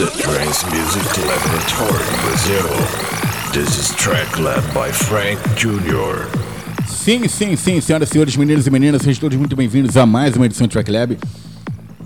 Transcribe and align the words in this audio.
the 0.00 0.06
Trance 0.22 0.64
Music 0.70 1.04
Laboratory 1.26 2.04
Brazil. 2.22 2.68
This 3.52 3.76
is 3.76 3.94
track 3.96 4.38
led 4.38 4.62
by 4.72 4.90
Frank 4.90 5.38
Jr. 5.56 6.24
Sim, 6.88 7.28
sim, 7.28 7.54
sim, 7.54 7.82
senhoras 7.82 8.08
e 8.08 8.12
senhores, 8.12 8.34
meninos 8.34 8.66
e 8.66 8.70
meninas, 8.70 9.02
sejam 9.02 9.20
todos 9.20 9.36
muito 9.36 9.54
bem-vindos 9.54 9.98
a 9.98 10.06
mais 10.06 10.34
uma 10.36 10.46
edição 10.46 10.66
do 10.66 10.70
Track 10.70 10.90
Lab. 10.90 11.18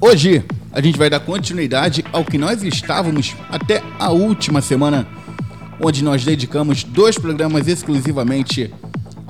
Hoje 0.01 0.45
a 0.73 0.81
gente 0.81 0.99
vai 0.99 1.09
dar 1.09 1.21
continuidade 1.21 2.05
ao 2.13 2.25
que 2.25 2.37
nós 2.37 2.65
estávamos 2.65 3.37
até 3.49 3.81
a 3.97 4.11
última 4.11 4.61
semana, 4.61 5.07
onde 5.81 6.03
nós 6.03 6.25
dedicamos 6.25 6.83
dois 6.83 7.17
programas 7.17 7.69
exclusivamente 7.69 8.75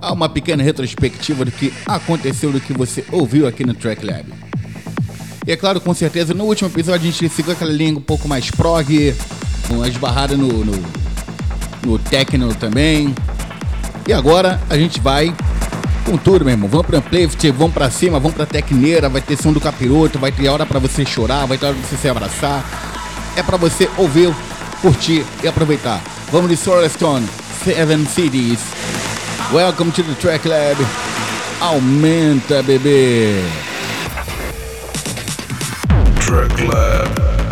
a 0.01 0.11
uma 0.11 0.29
pequena 0.29 0.63
retrospectiva 0.63 1.45
do 1.45 1.53
que 1.53 1.71
aconteceu, 1.85 2.51
do 2.51 2.61
que 2.61 2.73
você 2.73 3.05
ouviu 3.13 3.47
aqui 3.47 3.63
no 3.63 3.75
Track 3.75 4.07
Lab. 4.07 4.44
E 5.47 5.53
é 5.53 5.57
claro, 5.57 5.79
com 5.79 5.93
certeza, 5.93 6.33
no 6.33 6.45
último 6.45 6.71
episódio 6.71 7.07
a 7.07 7.11
gente 7.11 7.29
seguiu 7.29 7.53
aquela 7.53 7.71
linha 7.71 7.99
um 7.99 8.01
pouco 8.01 8.27
mais 8.27 8.51
prog, 8.51 9.15
com 9.69 9.85
esbarrada 9.85 10.37
no, 10.37 10.65
no, 10.65 10.85
no 11.85 11.99
techno 11.99 12.55
também. 12.55 13.15
E 14.09 14.13
agora 14.13 14.59
a 14.71 14.77
gente 14.77 15.01
vai 15.01 15.35
com 16.07 16.17
tudo, 16.17 16.47
meu 16.47 16.53
irmão. 16.53 16.69
Vamos 16.69 16.87
pro 16.87 16.97
Amplified, 16.97 17.51
vamos 17.51 17.75
pra 17.75 17.91
cima, 17.91 18.19
vamos 18.19 18.35
pra 18.35 18.47
Tecneira, 18.47 19.09
vai 19.11 19.21
ter 19.21 19.37
som 19.37 19.53
do 19.53 19.61
capiroto, 19.61 20.19
vai 20.19 20.33
ter 20.33 20.49
hora 20.49 20.65
pra 20.65 20.79
você 20.79 21.05
chorar, 21.05 21.45
vai 21.47 21.59
ter 21.59 21.67
hora 21.67 21.75
pra 21.75 21.89
você 21.89 21.97
se 21.97 22.09
abraçar. 22.09 22.65
É 23.37 23.43
pra 23.43 23.59
você 23.59 23.89
ouvir, 23.99 24.35
curtir 24.81 25.27
e 25.43 25.49
aproveitar. 25.49 26.03
Vamos 26.33 26.49
de 26.49 26.57
Stone, 26.57 27.27
Seven 27.63 28.07
Cities. 28.07 28.61
Welcome 29.53 29.91
to 29.93 30.03
the 30.03 30.15
Track 30.15 30.49
Lab. 30.49 30.87
Aumenta, 31.61 32.63
bebê. 32.63 33.43
Track 36.35 36.67
lab. 36.67 37.44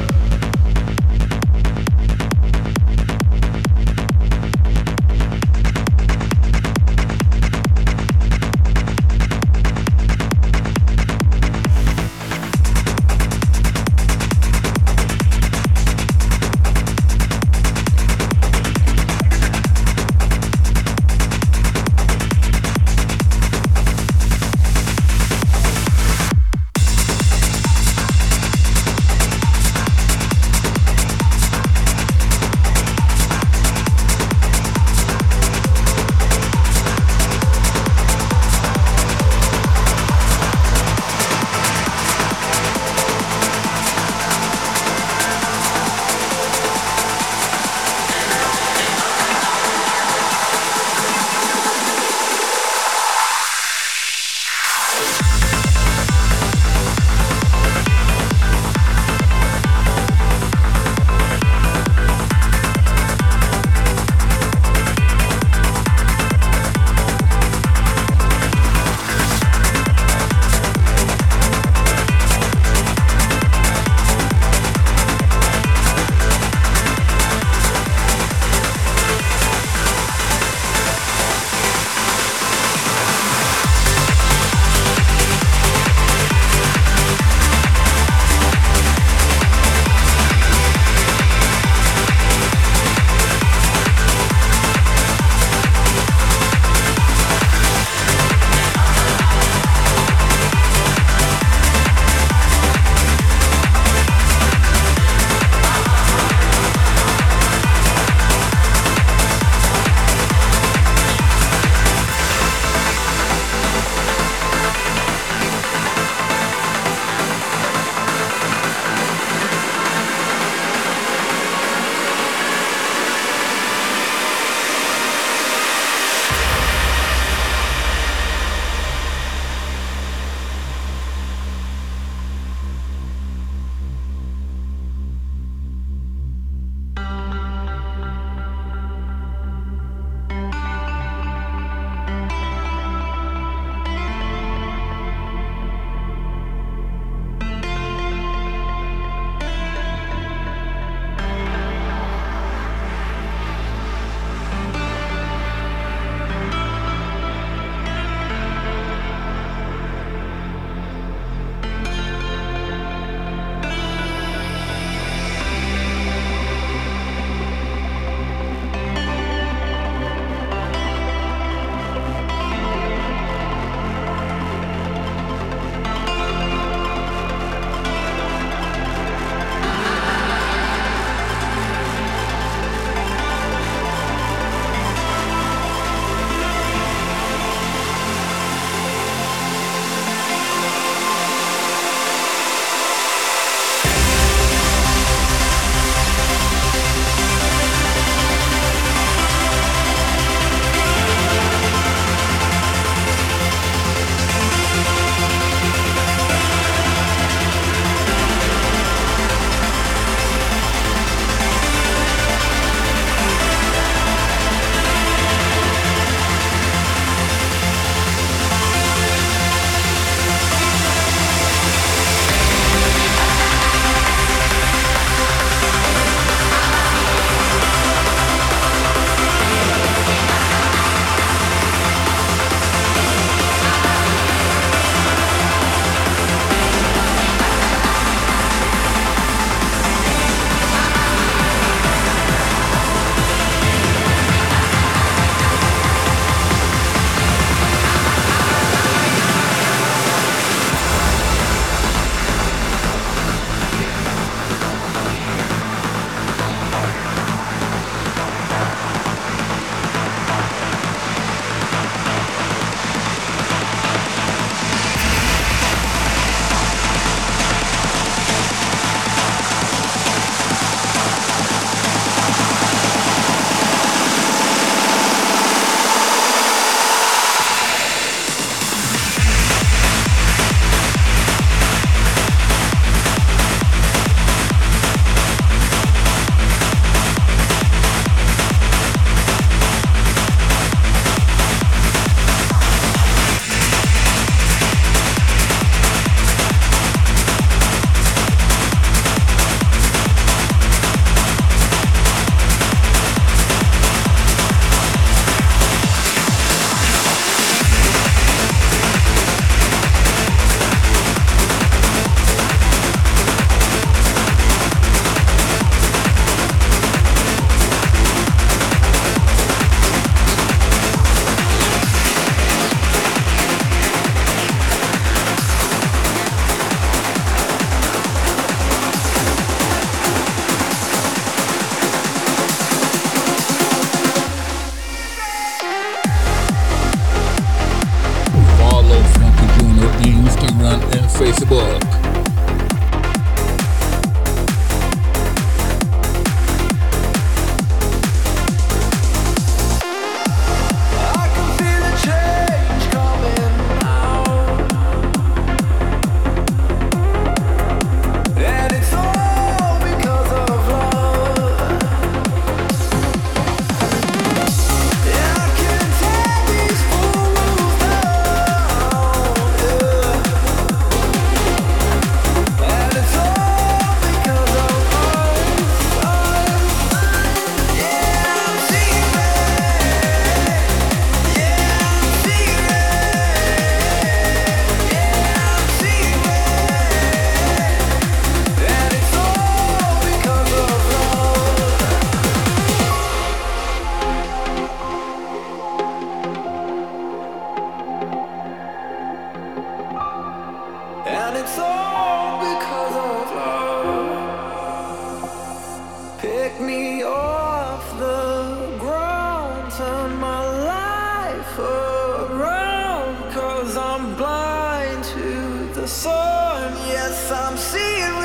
see 417.62 417.79
it 417.79 418.21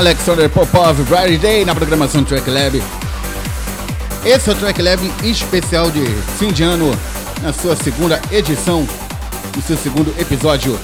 Alexander 0.00 0.48
Popov, 0.48 0.98
Bright 1.10 1.36
Day 1.36 1.62
na 1.62 1.74
programação 1.74 2.24
Track 2.24 2.48
Lab. 2.48 2.82
Esse 4.24 4.48
é 4.48 4.52
o 4.54 4.56
Track 4.56 4.80
Lab 4.80 5.12
especial 5.22 5.90
de 5.90 6.02
fim 6.38 6.50
de 6.50 6.62
ano, 6.62 6.98
na 7.42 7.52
sua 7.52 7.76
segunda 7.76 8.18
edição, 8.32 8.88
no 9.54 9.62
seu 9.62 9.76
segundo 9.76 10.10
episódio. 10.18 10.80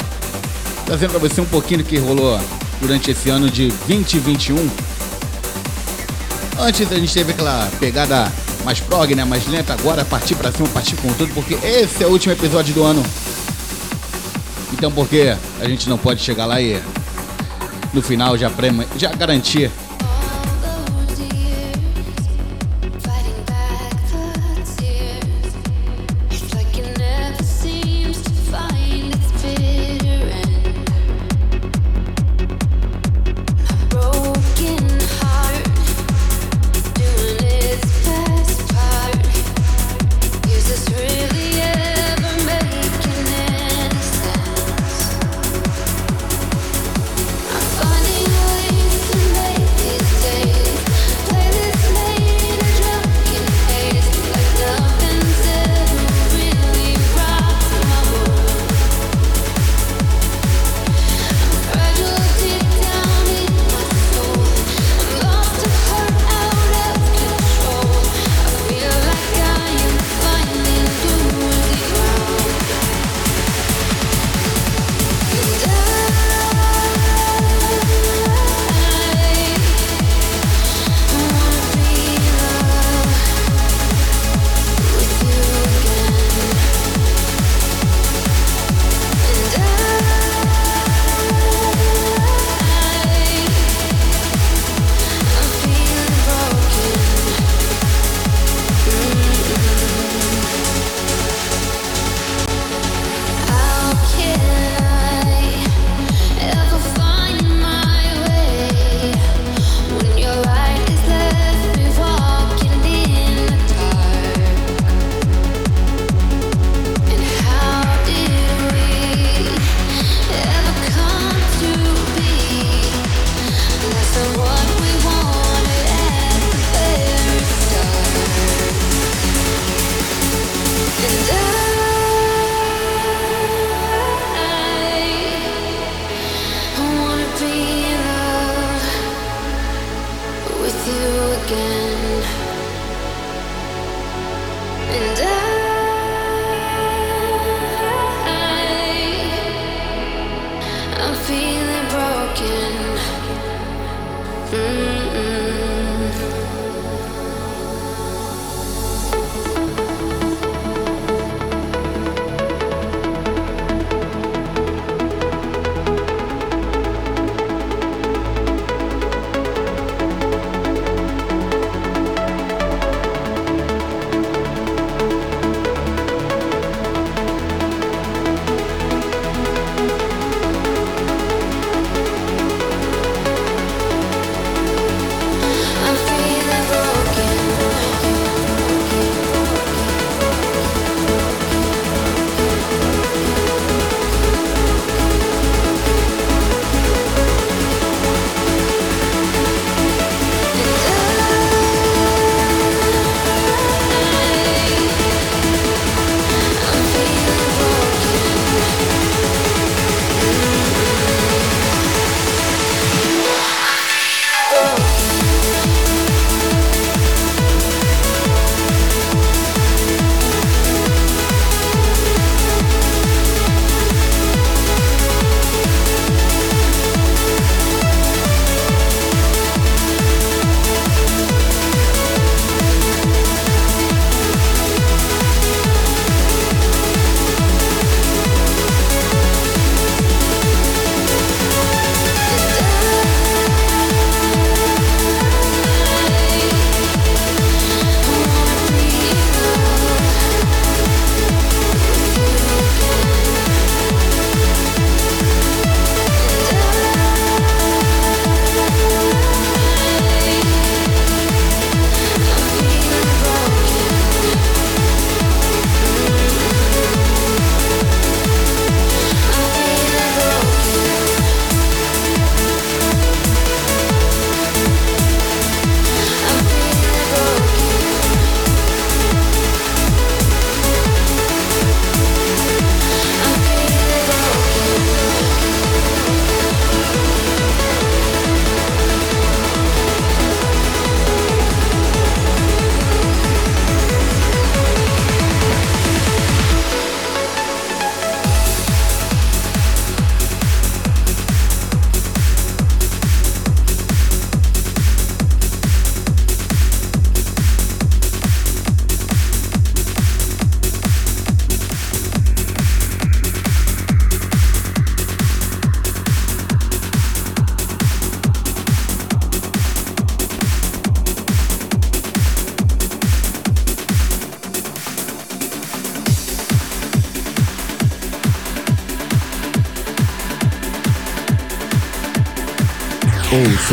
Trazendo 0.84 1.12
para 1.12 1.18
você 1.18 1.40
um 1.40 1.46
pouquinho 1.46 1.82
do 1.82 1.86
que 1.86 1.96
rolou 1.96 2.38
durante 2.78 3.10
esse 3.10 3.30
ano 3.30 3.48
de 3.48 3.68
2021. 3.88 4.70
Antes 6.58 6.92
a 6.92 6.96
gente 6.96 7.14
teve 7.14 7.32
aquela 7.32 7.70
pegada 7.80 8.30
mais 8.66 8.80
prog, 8.80 9.14
né, 9.14 9.24
mais 9.24 9.46
lenta, 9.48 9.72
agora 9.72 10.04
partir 10.04 10.34
para 10.34 10.52
cima, 10.52 10.68
partir 10.68 10.94
com 10.96 11.10
tudo, 11.14 11.32
porque 11.32 11.54
esse 11.54 12.04
é 12.04 12.06
o 12.06 12.10
último 12.10 12.34
episódio 12.34 12.74
do 12.74 12.84
ano. 12.84 13.02
Então 14.74 14.92
por 14.92 15.08
que 15.08 15.34
a 15.58 15.66
gente 15.66 15.88
não 15.88 15.96
pode 15.96 16.20
chegar 16.20 16.44
lá 16.44 16.60
e 16.60 16.82
no 17.96 18.02
final 18.02 18.36
já, 18.36 18.50
prema, 18.50 18.84
já 18.96 19.10
garantir 19.14 19.70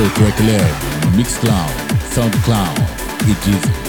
Ouça 0.03 0.05
o 0.05 0.09
Track 0.09 0.43
Lab 0.43 1.05
no 1.05 1.11
Mixcloud, 1.17 1.71
Soundcloud 2.13 2.81
e 3.21 3.33
Deezer. 3.45 3.82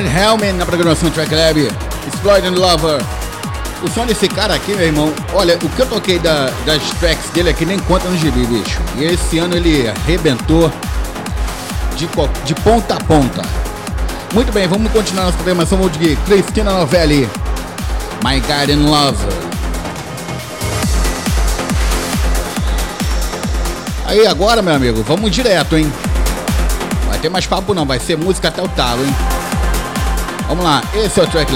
Helmet 0.00 0.52
na 0.54 0.64
programação 0.64 1.10
Track 1.10 1.34
Lab. 1.34 1.70
Exploiting 2.08 2.54
Lover. 2.54 3.00
O 3.82 3.90
som 3.90 4.06
desse 4.06 4.28
cara 4.28 4.54
aqui, 4.54 4.74
meu 4.74 4.86
irmão, 4.86 5.12
olha, 5.34 5.56
o 5.56 5.68
que 5.68 5.80
eu 5.80 5.86
toquei 5.86 6.18
da, 6.18 6.50
das 6.64 6.82
tracks 7.00 7.30
dele 7.30 7.50
aqui 7.50 7.66
nem 7.66 7.78
conta 7.80 8.08
no 8.08 8.16
gibi, 8.16 8.46
bicho. 8.46 8.80
E 8.96 9.04
esse 9.04 9.38
ano 9.38 9.56
ele 9.56 9.88
arrebentou 9.88 10.72
de, 11.96 12.08
de 12.44 12.54
ponta 12.54 12.94
a 12.94 13.00
ponta. 13.00 13.42
Muito 14.32 14.52
bem, 14.52 14.66
vamos 14.66 14.90
continuar 14.92 15.24
nossa 15.24 15.36
programação. 15.36 15.78
Vamos 15.78 15.98
de 15.98 16.16
Cristina 16.16 16.72
Novelli, 16.72 17.28
My 18.24 18.40
Garden 18.40 18.76
Lover. 18.86 19.32
Aí 24.06 24.26
agora, 24.26 24.62
meu 24.62 24.74
amigo, 24.74 25.02
vamos 25.02 25.30
direto, 25.30 25.76
hein? 25.76 25.92
Vai 27.08 27.18
ter 27.18 27.28
mais 27.28 27.46
papo 27.46 27.74
não, 27.74 27.84
vai 27.84 27.98
ser 27.98 28.16
música 28.16 28.48
até 28.48 28.62
o 28.62 28.68
talo, 28.68 29.04
hein? 29.04 29.31
Vamos 30.52 30.66
lá, 30.66 30.82
esse 30.92 31.18
é 31.18 31.22
o 31.22 31.26
Track 31.26 31.50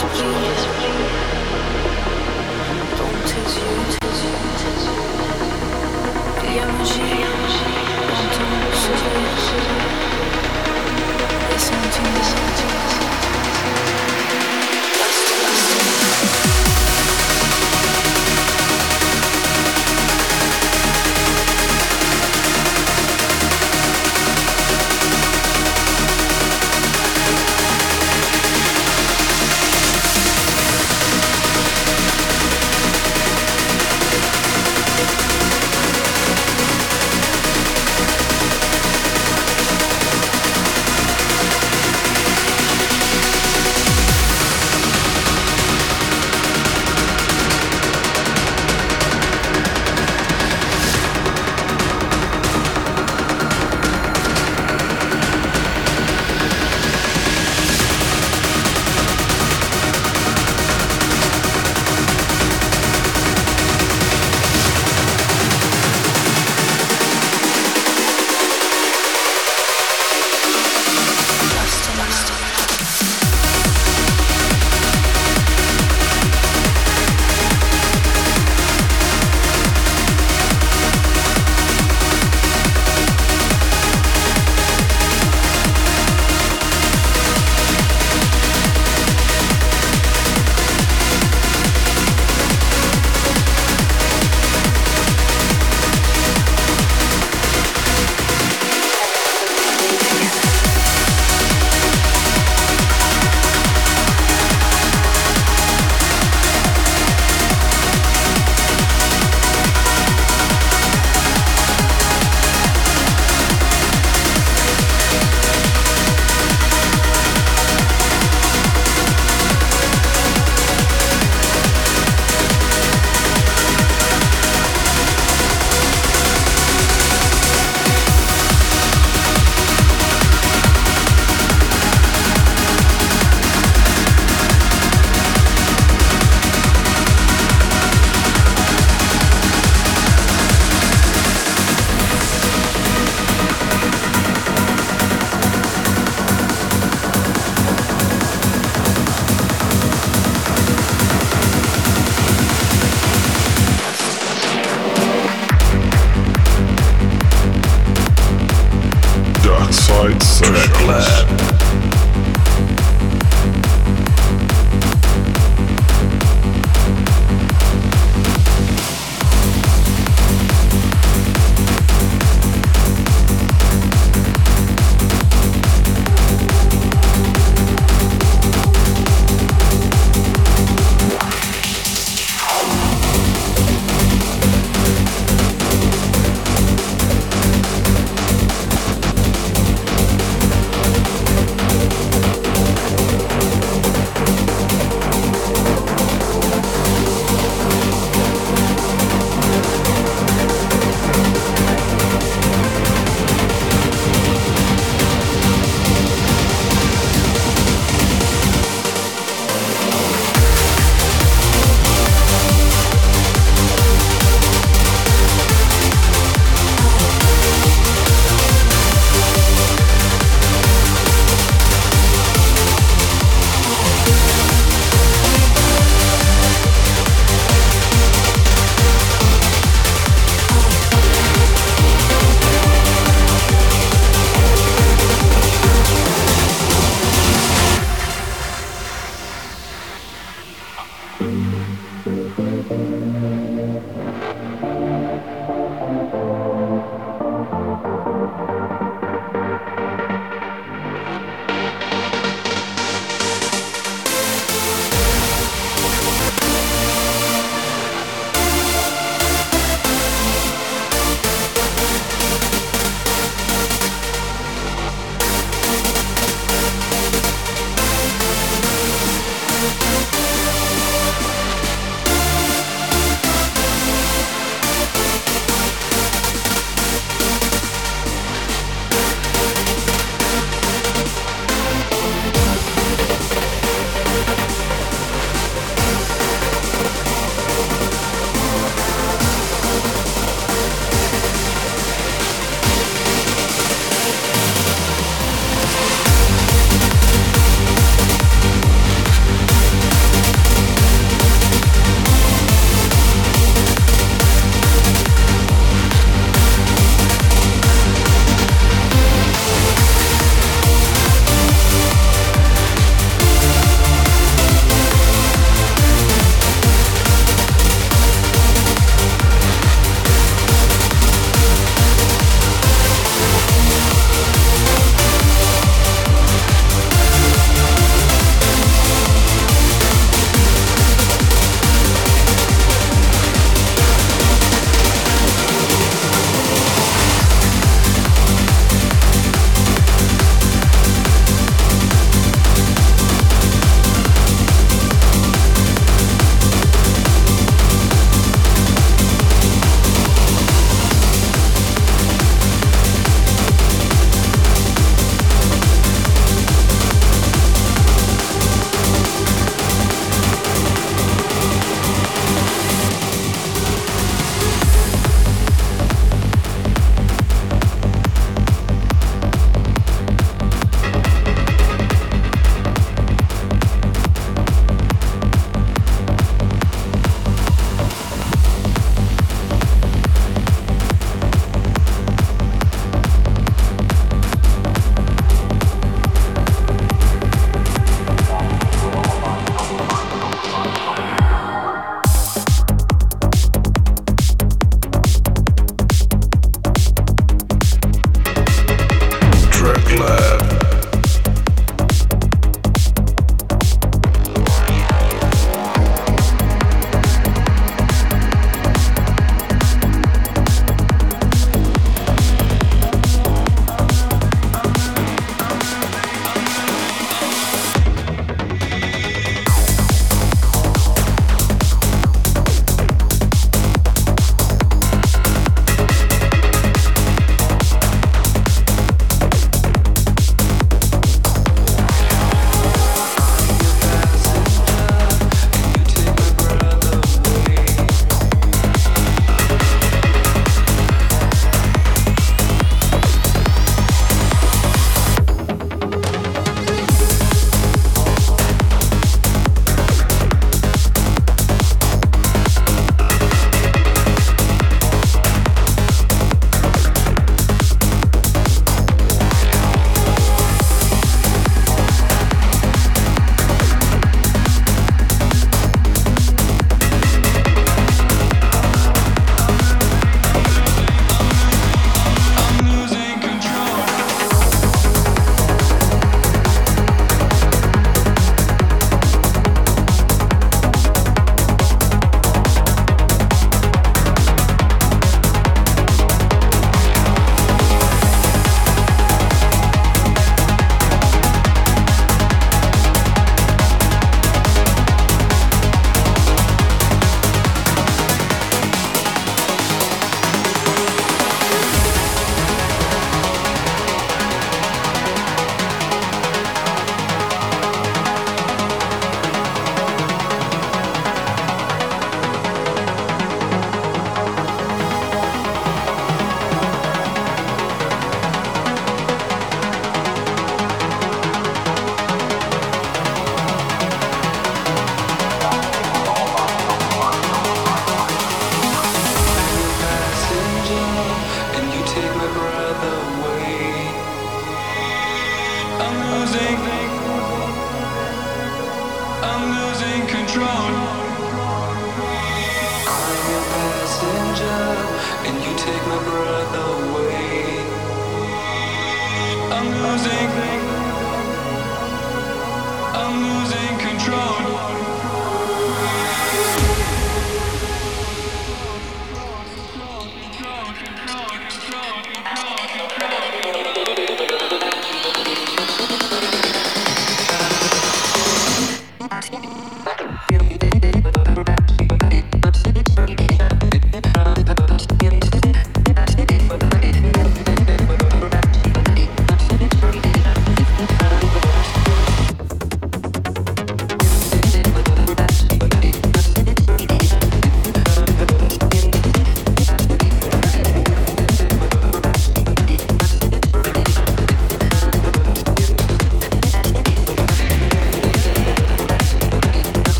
Don't 0.00 0.10
tease 3.26 3.56
you, 3.56 3.66
tease 3.98 4.22
you, 4.24 4.32
tease 4.58 4.84
you. 6.96 6.97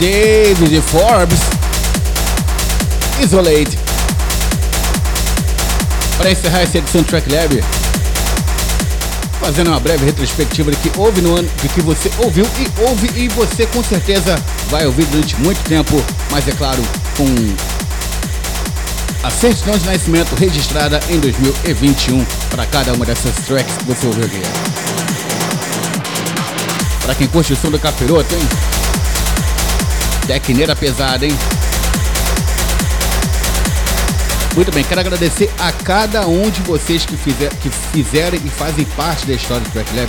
David 0.00 0.80
Forbes, 0.80 1.40
Isolate. 3.22 3.78
Para 6.16 6.30
encerrar 6.30 6.60
essa 6.60 6.78
edição 6.78 7.02
do 7.02 7.06
Track 7.06 7.30
Lab, 7.30 7.62
fazendo 9.38 9.68
uma 9.68 9.78
breve 9.78 10.06
retrospectiva 10.06 10.70
do 10.70 10.76
que 10.78 10.90
houve 10.98 11.20
no 11.20 11.36
ano, 11.36 11.50
de 11.60 11.68
que 11.68 11.82
você 11.82 12.10
ouviu 12.16 12.46
e 12.58 12.80
ouve 12.80 13.10
e 13.14 13.28
você 13.28 13.66
com 13.66 13.84
certeza 13.84 14.42
vai 14.70 14.86
ouvir 14.86 15.04
durante 15.04 15.36
muito 15.36 15.62
tempo, 15.68 16.02
mas 16.30 16.48
é 16.48 16.52
claro, 16.52 16.82
com 17.18 17.26
a 19.22 19.30
certidão 19.30 19.76
de 19.76 19.84
nascimento 19.84 20.34
registrada 20.34 20.98
em 21.10 21.20
2021 21.20 22.24
para 22.48 22.64
cada 22.64 22.94
uma 22.94 23.04
dessas 23.04 23.34
tracks 23.46 23.76
que 23.76 23.84
você 23.84 24.06
ouviu 24.06 24.24
aqui. 24.24 24.40
Para 27.02 27.14
quem 27.14 27.26
curte 27.26 27.52
o 27.52 27.56
som 27.56 27.70
do 27.70 27.78
capiroto, 27.78 28.34
hein? 28.34 28.79
Tecneira 30.30 30.76
pesada, 30.76 31.26
hein? 31.26 31.36
Muito 34.54 34.70
bem, 34.70 34.84
quero 34.84 35.00
agradecer 35.00 35.52
a 35.58 35.72
cada 35.72 36.24
um 36.28 36.48
de 36.48 36.60
vocês 36.62 37.04
que, 37.04 37.16
fizer, 37.16 37.48
que 37.56 37.68
fizeram 37.68 38.38
e 38.38 38.48
fazem 38.48 38.84
parte 38.96 39.26
da 39.26 39.32
história 39.32 39.64
do 39.64 39.70
Track 39.72 39.92
Lab 39.92 40.08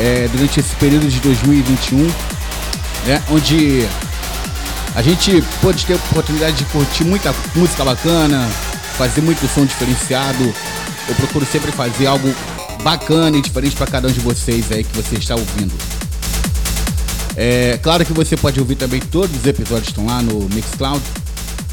é, 0.00 0.26
durante 0.32 0.58
esse 0.58 0.74
período 0.76 1.06
de 1.06 1.20
2021, 1.20 1.98
né, 3.04 3.22
onde 3.30 3.86
a 4.94 5.02
gente 5.02 5.44
pôde 5.60 5.84
ter 5.84 5.92
a 5.92 5.96
oportunidade 5.96 6.56
de 6.56 6.64
curtir 6.64 7.04
muita 7.04 7.34
música 7.54 7.84
bacana, 7.84 8.48
fazer 8.96 9.20
muito 9.20 9.46
som 9.54 9.66
diferenciado. 9.66 10.44
Eu 11.06 11.14
procuro 11.16 11.44
sempre 11.44 11.70
fazer 11.72 12.06
algo 12.06 12.34
bacana 12.82 13.36
e 13.36 13.42
diferente 13.42 13.76
para 13.76 13.86
cada 13.86 14.08
um 14.08 14.12
de 14.12 14.20
vocês 14.20 14.72
aí 14.72 14.82
que 14.82 14.96
você 14.96 15.16
está 15.16 15.34
ouvindo. 15.34 15.74
É 17.36 17.78
claro 17.82 18.04
que 18.04 18.12
você 18.12 18.36
pode 18.36 18.60
ouvir 18.60 18.76
também 18.76 19.00
todos 19.00 19.34
os 19.36 19.46
episódios 19.46 19.88
estão 19.88 20.06
lá 20.06 20.20
no 20.22 20.48
Mixcloud, 20.50 21.02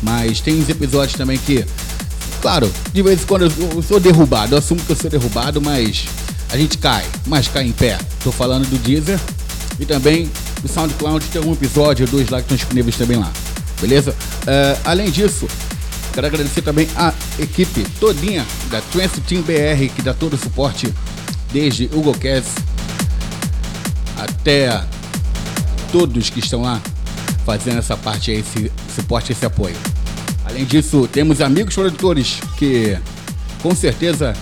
mas 0.02 0.40
tem 0.40 0.56
uns 0.56 0.70
episódios 0.70 1.18
também 1.18 1.38
que, 1.38 1.66
claro, 2.42 2.72
de 2.94 3.02
vez 3.02 3.22
em 3.22 3.26
quando 3.26 3.44
eu 3.44 3.82
sou 3.82 4.00
derrubado, 4.00 4.54
eu 4.54 4.60
assumo 4.60 4.82
que 4.82 4.92
eu 4.92 4.96
sou 4.96 5.10
derrubado, 5.10 5.62
mas 5.62 6.06
a 6.52 6.58
gente 6.58 6.78
cai, 6.78 7.06
mas 7.26 7.48
cai 7.48 7.66
em 7.66 7.72
pé. 7.72 7.98
Tô 8.24 8.32
falando 8.32 8.68
do 8.70 8.78
Deezer 8.78 9.20
e 9.80 9.86
também 9.86 10.30
do 10.62 10.68
SoundCloud, 10.68 11.26
tem 11.28 11.42
um 11.42 11.54
episódio, 11.54 12.08
dois 12.08 12.30
lá 12.30 12.38
que 12.38 12.46
estão 12.46 12.58
disponíveis 12.58 12.96
também 12.96 13.18
lá. 13.18 13.32
Beleza? 13.82 14.12
Uh, 14.12 14.80
além 14.84 15.12
disso, 15.12 15.48
quero 16.14 16.28
agradecer 16.28 16.62
também 16.62 16.88
a 16.96 17.14
equipe 17.38 17.86
todinha 18.00 18.46
da 18.70 18.82
Trance 18.82 19.22
Team 19.22 19.42
BR, 19.42 19.94
que 19.94 20.02
dá 20.02 20.14
todo 20.14 20.34
o 20.34 20.38
suporte 20.38 20.94
desde 21.52 21.90
o 21.94 22.02
GoCast 22.02 22.52
até 24.18 24.84
todos 25.92 26.30
que 26.30 26.40
estão 26.40 26.62
lá 26.62 26.82
fazendo 27.46 27.80
essa 27.80 27.98
parte 27.98 28.32
esse 28.32 28.72
suporte, 28.96 29.32
esse 29.32 29.46
apoio. 29.46 29.76
Além 30.46 30.66
disso, 30.66 31.08
temos 31.12 31.42
amigos 31.42 31.76
produtores 31.76 32.40
que 32.58 32.98
com 33.62 33.76
certeza 33.76 34.36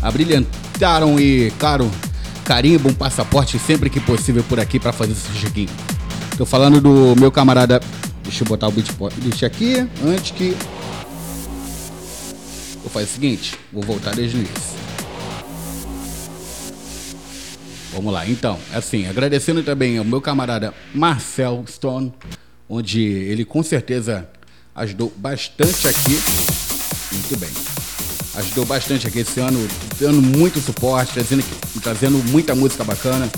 abrilhantaram 0.00 1.18
e, 1.18 1.52
claro, 1.58 1.90
carimbo, 2.44 2.88
um 2.88 2.94
passaporte 2.94 3.58
sempre 3.58 3.90
que 3.90 4.00
possível 4.00 4.44
por 4.44 4.60
aqui 4.60 4.78
para 4.78 4.92
fazer 4.92 5.12
esse 5.12 5.32
check-in. 5.40 5.68
Tô 6.36 6.46
falando 6.46 6.80
do 6.80 7.18
meu 7.18 7.30
camarada. 7.32 7.80
Deixa 8.22 8.44
eu 8.44 8.48
botar 8.48 8.68
o 8.68 8.72
beat 8.72 9.42
aqui 9.44 9.86
antes 10.04 10.30
que. 10.32 10.56
Vou 12.82 12.90
fazer 12.90 13.06
o 13.06 13.08
seguinte, 13.08 13.58
vou 13.72 13.82
voltar 13.82 14.14
desde 14.14 14.36
o 14.36 14.40
início. 14.40 14.85
Vamos 17.96 18.12
lá, 18.12 18.28
então, 18.28 18.58
assim, 18.74 19.06
agradecendo 19.08 19.62
também 19.62 19.96
ao 19.96 20.04
meu 20.04 20.20
camarada 20.20 20.74
Marcel 20.94 21.64
Stone, 21.66 22.12
onde 22.68 23.00
ele 23.00 23.42
com 23.42 23.62
certeza 23.62 24.28
ajudou 24.74 25.10
bastante 25.16 25.88
aqui. 25.88 26.20
Muito 27.10 27.38
bem 27.38 27.48
ajudou 28.36 28.66
bastante 28.66 29.06
aqui 29.06 29.20
esse 29.20 29.40
ano, 29.40 29.66
dando 29.98 30.20
muito 30.20 30.60
suporte, 30.60 31.14
trazendo, 31.14 31.42
trazendo 31.82 32.18
muita 32.30 32.54
música 32.54 32.84
bacana. 32.84 33.30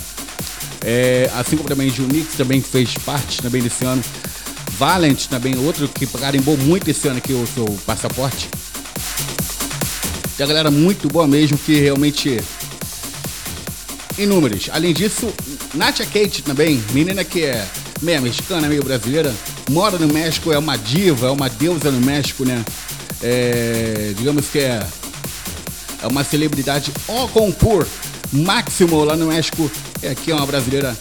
É, 0.84 1.30
assim 1.36 1.56
como 1.56 1.68
também 1.68 1.88
Junix 1.88 2.34
também 2.34 2.60
fez 2.60 2.94
parte 2.98 3.40
também 3.40 3.62
desse 3.62 3.84
ano. 3.84 4.02
Valent 4.76 5.26
também, 5.26 5.56
outro 5.56 5.86
que 5.86 6.04
carimbou 6.04 6.56
muito 6.56 6.90
esse 6.90 7.06
ano 7.06 7.18
aqui 7.18 7.32
o 7.32 7.46
seu 7.46 7.64
passaporte. 7.86 8.48
Tem 10.36 10.42
a 10.42 10.48
galera 10.48 10.70
muito 10.70 11.06
boa 11.06 11.28
mesmo, 11.28 11.56
que 11.56 11.78
realmente. 11.78 12.40
Inúmeros. 14.18 14.68
Além 14.72 14.92
disso, 14.92 15.32
Natia 15.74 16.04
Kate 16.04 16.42
também, 16.42 16.82
menina 16.92 17.24
que 17.24 17.44
é 17.44 17.66
meio 18.02 18.20
mexicana, 18.22 18.68
meio 18.68 18.82
brasileira, 18.82 19.34
mora 19.70 19.98
no 19.98 20.08
México, 20.12 20.52
é 20.52 20.58
uma 20.58 20.76
diva, 20.76 21.28
é 21.28 21.30
uma 21.30 21.48
deusa 21.48 21.90
no 21.90 22.00
México, 22.00 22.44
né? 22.44 22.64
é, 23.22 24.12
digamos 24.16 24.46
que 24.46 24.58
é, 24.58 24.86
é 26.02 26.06
uma 26.06 26.24
celebridade 26.24 26.92
ao 27.08 27.28
concur 27.28 27.86
máximo 28.32 29.04
lá 29.04 29.16
no 29.16 29.26
México. 29.26 29.70
É 30.02 30.10
aqui 30.10 30.30
é 30.30 30.34
uma 30.34 30.46
brasileira 30.46 30.96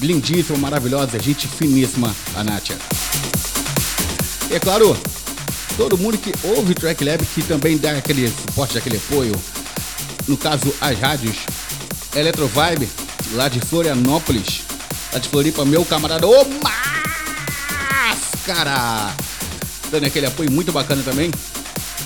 lindíssima, 0.00 0.58
maravilhosa, 0.58 1.18
gente 1.18 1.46
finíssima, 1.46 2.14
a 2.36 2.44
Nátia. 2.44 2.76
E 4.50 4.54
é 4.54 4.60
claro, 4.60 4.96
todo 5.76 5.98
mundo 5.98 6.18
que 6.18 6.32
ouve 6.46 6.74
Track 6.74 7.04
Lab, 7.04 7.24
que 7.24 7.42
também 7.42 7.76
dá 7.78 7.92
aquele 7.92 8.28
suporte, 8.28 8.78
aquele 8.78 8.96
apoio, 8.96 9.34
no 10.28 10.36
caso 10.36 10.72
as 10.80 10.98
rádios, 10.98 11.36
Eletrovibe, 12.14 12.88
lá 13.32 13.48
de 13.48 13.60
Florianópolis, 13.60 14.62
lá 15.12 15.18
de 15.18 15.28
Floripa, 15.28 15.64
meu 15.64 15.84
camarada, 15.84 16.26
ô 16.26 16.44
Máscara! 18.04 19.14
dando 19.92 20.06
aquele 20.06 20.26
apoio 20.26 20.50
muito 20.50 20.72
bacana 20.72 21.02
também. 21.02 21.30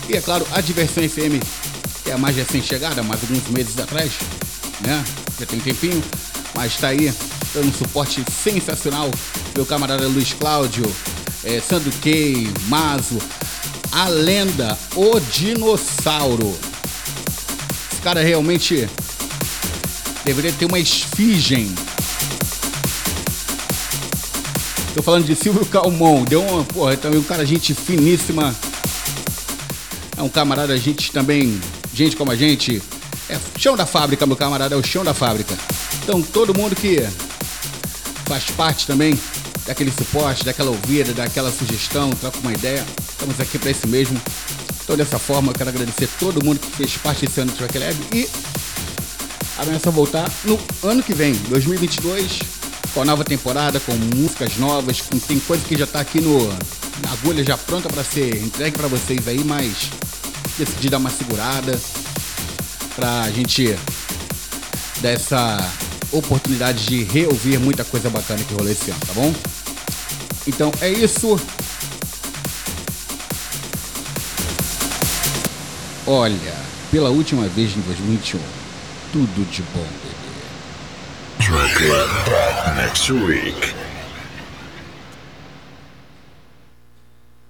E 0.09 0.17
é 0.17 0.21
claro, 0.21 0.47
a 0.53 0.61
Diversão 0.61 1.09
FM, 1.09 1.41
que 2.03 2.11
é 2.11 2.15
a 2.15 2.19
mais 2.19 2.37
recém-chegada, 2.37 3.03
mais 3.03 3.23
alguns 3.23 3.49
meses 3.49 3.79
atrás, 3.79 4.13
né? 4.81 5.05
Já 5.39 5.47
tem 5.47 5.61
tempinho, 5.61 6.03
mas 6.55 6.73
está 6.73 6.89
aí 6.89 7.15
dando 7.55 7.69
um 7.69 7.73
suporte 7.73 8.25
sensacional. 8.31 9.11
Meu 9.55 9.65
camarada 9.65 10.07
Luiz 10.09 10.33
Cláudio, 10.33 10.85
é, 11.45 11.61
Sandro 11.61 11.93
Key, 12.03 12.53
Mazo, 12.69 13.19
a 13.93 14.09
lenda, 14.09 14.77
o 14.97 15.19
dinossauro. 15.21 16.59
Esse 17.93 18.03
cara 18.03 18.23
realmente 18.23 18.89
deveria 20.27 20.53
ter 20.53 20.67
uma 20.67 20.79
esfigem 20.79 21.73
Tô 24.93 25.03
falando 25.03 25.27
de 25.27 25.37
Silvio 25.37 25.65
Calmon. 25.67 26.25
Deu 26.25 26.43
uma, 26.43 26.65
porra, 26.65 26.97
também 26.97 27.21
um 27.21 27.23
cara, 27.23 27.45
gente 27.45 27.75
finíssima. 27.75 28.57
É 30.17 30.23
um 30.23 30.29
camarada, 30.31 30.75
gente 30.79 31.13
também, 31.13 31.61
gente 31.93 32.17
como 32.17 32.33
a 32.33 32.35
gente. 32.35 32.83
É 33.29 33.39
chão 33.59 33.77
da 33.77 33.85
fábrica, 33.85 34.25
meu 34.25 34.37
camarada, 34.37 34.75
é 34.75 34.79
o 34.79 34.83
chão 34.83 35.05
da 35.05 35.13
fábrica. 35.13 35.55
Então, 36.03 36.23
todo 36.23 36.57
mundo 36.57 36.75
que 36.75 37.07
faz 38.25 38.45
parte 38.53 38.87
também 38.87 39.21
daquele 39.67 39.91
suporte, 39.91 40.47
daquela 40.47 40.71
ouvida, 40.71 41.13
daquela 41.13 41.53
sugestão, 41.53 42.09
troca 42.13 42.39
uma 42.39 42.55
ideia. 42.55 42.83
Estamos 43.11 43.39
aqui 43.39 43.59
para 43.59 43.73
isso 43.73 43.87
mesmo. 43.87 44.19
Então, 44.83 44.97
dessa 44.97 45.19
forma, 45.19 45.53
eu 45.53 45.55
quero 45.55 45.69
agradecer 45.69 46.09
todo 46.19 46.43
mundo 46.43 46.59
que 46.59 46.71
fez 46.71 46.97
parte 46.97 47.27
desse 47.27 47.39
ano 47.39 47.53
do 47.53 47.57
Track 47.59 47.77
Lab 47.77 47.97
e 48.15 48.27
amanhã 49.59 49.79
voltar 49.91 50.31
no 50.45 50.59
ano 50.83 51.03
que 51.03 51.15
vem, 51.15 51.33
2022 51.49 52.41
com 52.97 53.03
a 53.03 53.05
nova 53.05 53.25
temporada, 53.25 53.79
com 53.79 53.93
músicas 53.93 54.57
novas, 54.57 55.03
com, 55.03 55.19
tem 55.19 55.39
coisa 55.39 55.63
que 55.67 55.77
já 55.77 55.85
está 55.85 56.01
aqui 56.01 56.19
no, 56.19 56.49
na 56.49 57.13
agulha 57.13 57.45
já 57.45 57.57
pronta 57.59 57.91
para 57.91 58.03
ser 58.03 58.43
entregue 58.43 58.79
para 58.79 58.89
vocês 58.89 59.29
aí, 59.29 59.45
mas 59.45 59.91
decidi 60.57 60.89
dar 60.89 60.97
uma 60.97 61.11
segurada 61.11 61.79
para 62.95 63.25
a 63.25 63.31
gente 63.31 63.77
dar 65.03 65.11
essa 65.11 65.73
oportunidade 66.11 66.87
de 66.87 67.05
reouvir 67.05 67.59
muita 67.59 67.85
coisa 67.85 68.09
bacana 68.09 68.43
que 68.43 68.55
rolou 68.55 68.73
esse 68.73 68.91
ano, 68.91 69.01
tá 69.07 69.13
bom? 69.13 69.35
Então 70.47 70.73
é 70.81 70.89
isso. 70.89 71.39
Olha, 76.07 76.55
pela 76.91 77.11
última 77.11 77.47
vez 77.49 77.77
em 77.77 77.81
2021, 77.81 78.41
tudo 79.17 79.47
de 79.51 79.63
bom. 79.73 79.87
Back 82.27 82.77
next 82.77 83.09
week. 83.09 83.96